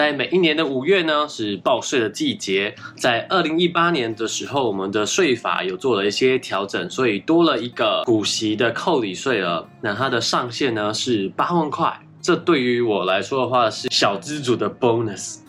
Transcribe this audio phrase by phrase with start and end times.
[0.00, 2.74] 在每一年的五月呢，是报税的季节。
[2.96, 9.68] 在二零一八年的时候，我们的税法有做了一些调整，所以多了一个股息的扣抵税额。
[9.82, 12.00] 那它的上限呢是八万块。
[12.22, 15.40] 这对于我来说的话，是小资主的 bonus。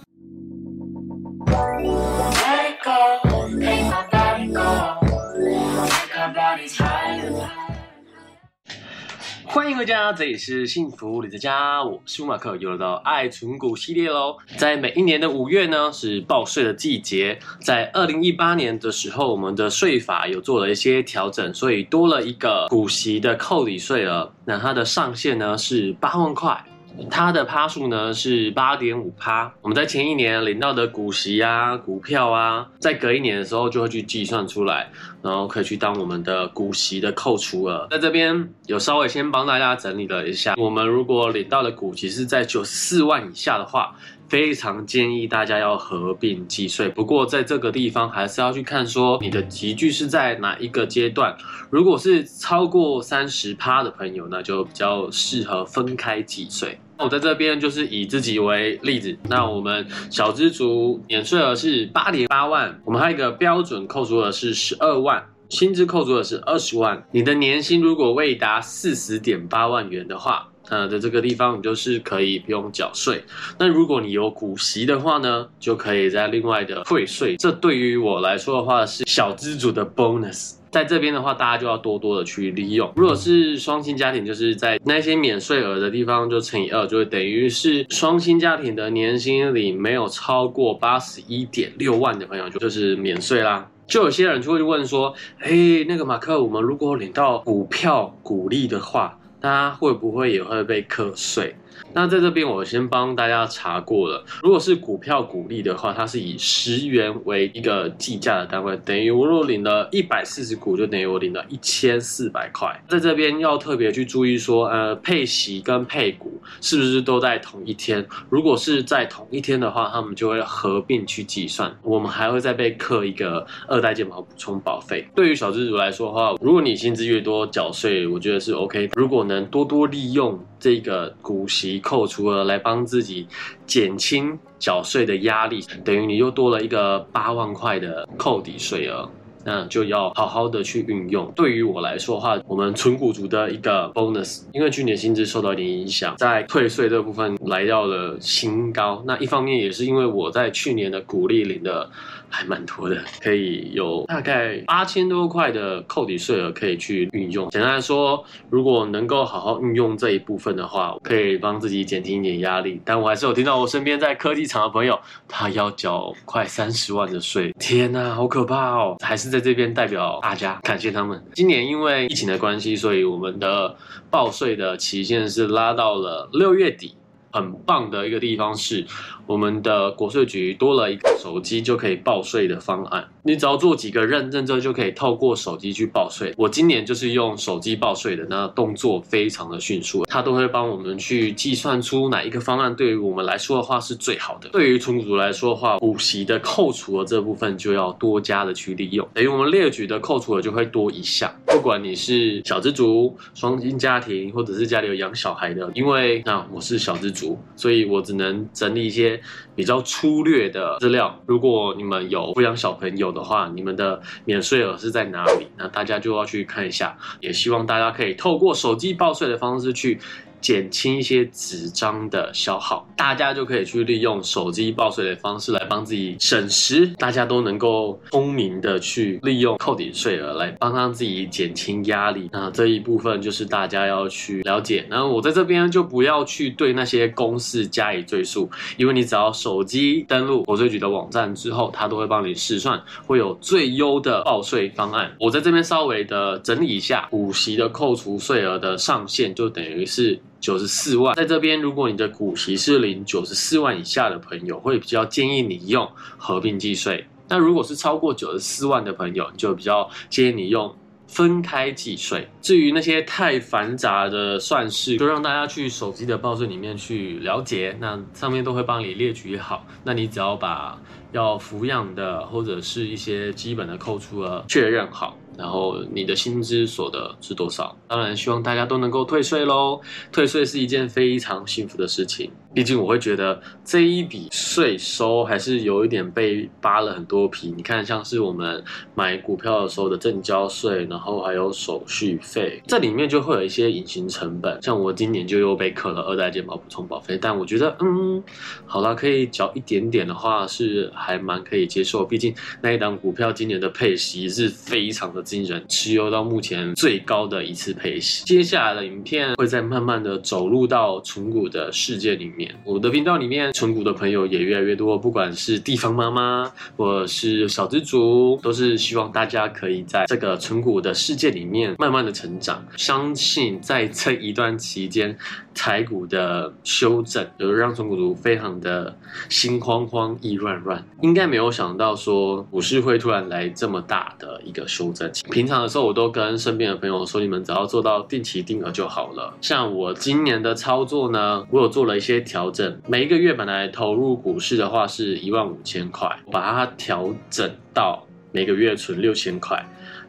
[9.53, 14.37] 欢迎回家，这里是幸福理财家，我是吴马克，又来到爱存股系列喽。
[14.55, 17.37] 在每一年的五月呢，是报税的季节。
[17.59, 24.31] 在二零一八年的时候，我们的税法有做了一些调整，所以多了一个股息的扣抵税额。
[24.45, 26.63] 那它的上限呢是八万块。
[27.09, 37.87] 它的趴数呢是八点五趴，我们在前一年领到的股息啊、股票啊，在隔一年的时候就会去计算出来，然后可以去当我们的股息的扣除额。
[37.91, 43.95] 在这边有稍微先帮大家整理了一下，我们如果领到的股息是在九十四万以下的话，
[44.27, 51.35] 非常建议大家要合并计税，不过在这个地方还是要去看说你的级距是在哪一个阶段。
[51.69, 56.79] 如果是超过三十趴的朋友，那就比较适合分开计税。
[57.03, 67.03] 我在这边就是以自己为例子，那我们小资族免税额是八点八万，我们还有一个标准扣除额是十二万，薪资扣除额是二十万。
[67.11, 73.23] 你的年薪如果未达四十点八万元的话，呃，在这个地方你就是可以不用缴税。
[73.57, 77.35] 那如果你有股息的话呢，就可以在另外的退税。
[77.37, 80.60] 这对于我来说的话是小资族的 bonus。
[80.71, 82.89] 在这边的话，大家就要多多的去利用。
[82.95, 93.69] 如果是双薪家庭，就是在那些免税额的地方就乘以二，就会等于是双薪家庭的年薪里没有超过八十一点六万的朋友，就就是免税啦。
[93.85, 95.51] 就有些人就会问说，哎，
[95.89, 101.53] 那个马克，我们如果领到股票股利的话，大家会不会也会被课税？
[101.93, 112.81] 那在这边我先帮大家查过了，如果是股票股利的话，它是以十元为一个计价的单位，等于我如果领了一百四十股，就等于我领了一千四百块。
[112.87, 118.05] 在这边要特别去注意说，呃，配息跟配股是不是都在同一天？
[118.29, 125.07] 如果是在同一天的话，他们就会合并去计算，我们还会再被刻一个二代健保补充保费。
[125.15, 128.89] 对于小资族来说的话，如果你薪资越多，缴税我觉得是 OK。
[128.93, 133.27] 如果能多多利用这个股息扣除额来帮自己
[133.65, 139.09] 减轻缴税的压力，等于你又多了一个八万块的扣抵税额，
[139.43, 141.31] 那就要好好的去运用。
[141.35, 149.03] 对于我来说的话，我们存股族的一个 bonus，因为去年薪资受到一点影响，在退税这部分来到了新高。
[149.05, 151.89] 那一方面也是因为我在去年的股利领的。
[152.33, 157.49] 还蛮多的，可以有大概八千多块的扣抵税额可以去运用。
[157.49, 162.79] 简单来说，如果能够好好运用这一部分的话，可以帮自己减轻一点压力。
[162.85, 164.97] 但我还是有听到我身边在科技厂的朋友，
[165.27, 168.95] 他要缴快三十万的税，天哪，好可怕哦！
[169.01, 171.23] 还是在这边代表大家感谢他们。
[171.33, 173.75] 今年因为疫情的关系，所以我们的
[174.09, 176.95] 报税的期限是拉到了六月底。
[177.31, 178.85] 很棒的一个地方是，
[179.25, 183.07] 我们的国税局多了一个手机就可以报税的方案。
[183.23, 186.33] 你只要做几个认证之后，就可以透过手机去报税。
[186.37, 194.49] 我今年就是用手机报税的，那动作非常的迅速，它都会帮我们去计算出哪一个方案对于我们来说的话是最好的。
[194.49, 201.31] 对于存股族来说的话，股息的扣除额这部分就要多加的去利用，等于我们列举的扣除额就会多一项。
[201.45, 207.20] 不管你是小资族、双薪家庭，或者是家里有养小孩的，因为那我是小资族，
[207.55, 209.19] 所以我只能整理一些
[209.55, 211.19] 比较粗略的资料。
[211.25, 215.47] 如果你们有抚养小朋友的话，你们的免税额是在哪里？
[215.57, 216.97] 那大家就要去看一下。
[217.19, 219.99] 也希望大家可以透过手机报税的方式去。
[220.41, 226.87] 减轻一些纸张的消耗，大家就可以去利用手机报税的方式来帮自己省时。
[226.97, 232.29] 大家都能够聪明的去利用扣抵税额来帮让自己减轻压力。
[232.31, 234.85] 那这一部分就是大家要去了解。
[234.89, 245.15] 然后我在这边就不要去对那些公式加以赘述，因为你只要手机登录国税局的网站之后，它都会帮你试算，会有最优的报税方案。
[245.19, 250.19] 我在这边稍微的整理一下，股息的扣除税额的上限就等于是。
[250.41, 257.05] 九十四万，在这边，如果你的股息是零九十四万以下的朋友，会比较建议你用合并计税。
[257.29, 260.75] 那如果是超过九十四万的朋友，就比较建议你用
[261.07, 262.27] 分开计税。
[262.41, 269.65] 至于那些太繁杂的算式，就让大家去手机的报税里面去了解，那上面都会帮你列举好。
[269.83, 270.77] 那你只要把
[271.11, 275.17] 要抚养的或者是一些基本的扣除额确认好。
[275.37, 277.75] 然后你的薪资所得是多少？
[277.87, 279.81] 当然希望大家都能够退税喽。
[280.11, 282.31] 退税是一件非常幸福的事情。
[282.53, 287.53] 毕竟我会觉得这一笔税收还是有一点被扒了很多皮。
[287.55, 288.61] 你看，像是我们
[288.93, 294.61] 买股票的时候的证交税，然后还有手续费，这里面就会有一些隐形成本。
[294.61, 298.21] 像我今年就又被扣了二代健保补充保费，但我觉得，嗯，
[298.65, 302.03] 好了，可以缴一点点的话是还蛮可以接受。
[302.03, 308.25] 毕竟那一档股票今年的配息是非常的惊人，持有到目前最高的一次配息。
[308.25, 312.40] 接下来的影片会再慢慢的走入到存股的世界里面。
[312.63, 322.65] 我的频道里面存股的朋友也越来越多，不管是地方妈妈或是小资族，都是希望大家可以在这个存股的世界里面慢慢的成长。
[322.77, 325.17] 相信在这一段期间，
[325.53, 328.95] 台股的修正，有让存股族非常的
[329.29, 335.11] 心慌慌、意乱乱，应该没有想到说股市会突然来这么大的一个修正。
[335.29, 339.33] 平常的时候，我都跟身边的朋友说，你们只要做到定期定额就好了。
[339.41, 349.61] 像我今年的操作呢，我有做了一些调整，每一个月本来投入股市的话是一万五千块，把它调整到每个月存六千块。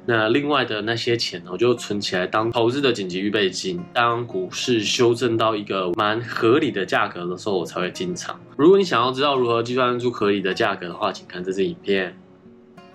[0.06, 3.82] 那另外的那些钱，我就存起来当投资的紧急预备金。
[3.92, 8.40] 当股市修正到一个蛮合理的价格的时候，我才会进场。
[8.56, 12.16] 如果你想要知道如何计算出合理的价格的话，请看这支影片。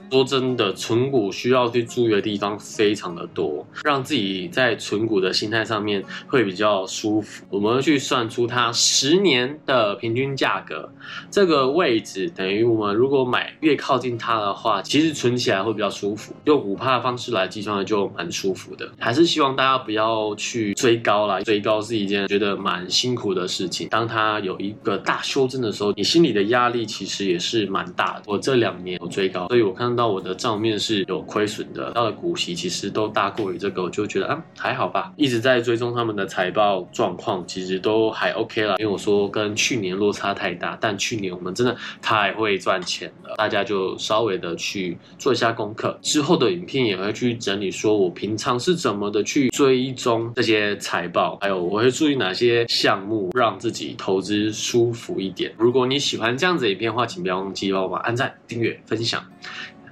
[0.10, 7.46] 说真的，存股需要去注意的地方非常的多，让自己在存股的心态上面会比较舒服。
[7.50, 10.90] 我们去算出它十年的平均价格，
[11.30, 16.34] 这个位置等于我们如果买越靠近它的话，其实存起来会比较舒服。
[16.46, 18.90] 用五趴的方式来计算的就蛮舒服的。
[18.98, 23.90] 还是希望大家不要去追高啦，追高是一件觉得蛮辛苦的事情。
[23.90, 28.24] 当它有一个大修正的时候，你心里的压力其实也是蛮大的。
[28.26, 29.97] 我这两年有追高，所以我看。
[29.98, 38.76] 到我的账面是有亏损的，到的股息其实都大过于这个，我就觉得啊还好吧，一直在追踪他们的财报状况，其实都还 OK 了。
[38.78, 45.98] 因为我说跟去年落差太大，但去年我们真的太会赚钱了，大家就稍微的去做一下功课。
[46.02, 55.52] 之后的影片也会去整理，说我平常是怎么的去追踪这些财报，还有我会注意哪些项目，让自己投资舒服一点。
[55.58, 59.24] 如果你喜欢这样子影片的话，请不要忘记帮我按赞、订阅、分享。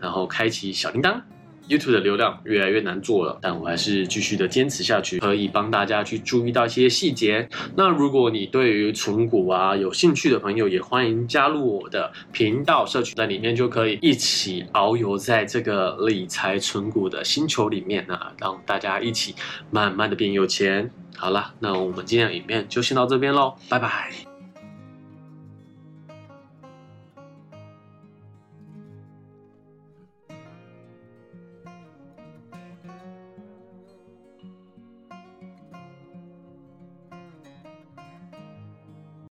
[0.05, 1.19] 然后开启小铃铛
[1.67, 7.49] ，YouTube 的流量越来越难做了，但我还是继续的坚持下去，可以帮大家去注意到一些细节。
[7.75, 19.33] 那如果你对于存股啊有兴趣的朋友，也欢迎加入我的频道社群，在里面就可以一起遨游在这个理财存股的星球里面啊，让大家一起
[19.71, 20.87] 慢慢的变有钱。
[21.17, 24.34] 好了，那我们今天的影片就先到这边喽，拜拜。